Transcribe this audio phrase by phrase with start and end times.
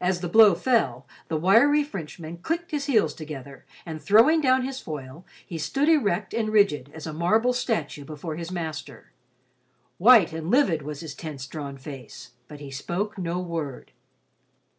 [0.00, 4.80] As the blow fell, the wiry Frenchman clicked his heels together, and throwing down his
[4.80, 9.12] foil, he stood erect and rigid as a marble statue before his master.
[9.98, 13.92] White and livid was his tense drawn face, but he spoke no word.